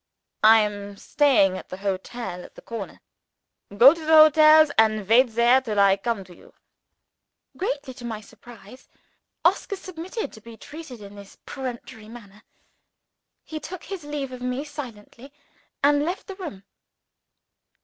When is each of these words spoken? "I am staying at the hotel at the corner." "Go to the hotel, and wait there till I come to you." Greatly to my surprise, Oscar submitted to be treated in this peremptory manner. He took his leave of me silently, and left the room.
"I 0.43 0.61
am 0.61 0.97
staying 0.97 1.59
at 1.59 1.69
the 1.69 1.77
hotel 1.77 2.43
at 2.43 2.55
the 2.55 2.61
corner." 2.63 3.01
"Go 3.77 3.93
to 3.93 4.01
the 4.03 4.13
hotel, 4.13 4.67
and 4.75 5.07
wait 5.07 5.35
there 5.35 5.61
till 5.61 5.79
I 5.79 5.95
come 5.95 6.23
to 6.23 6.35
you." 6.35 6.55
Greatly 7.55 7.93
to 7.93 8.03
my 8.05 8.19
surprise, 8.19 8.87
Oscar 9.45 9.75
submitted 9.75 10.33
to 10.33 10.41
be 10.41 10.57
treated 10.57 11.03
in 11.03 11.13
this 11.13 11.37
peremptory 11.45 12.09
manner. 12.09 12.41
He 13.45 13.59
took 13.59 13.83
his 13.83 14.03
leave 14.03 14.31
of 14.31 14.41
me 14.41 14.63
silently, 14.65 15.31
and 15.83 16.03
left 16.03 16.25
the 16.25 16.35
room. 16.35 16.63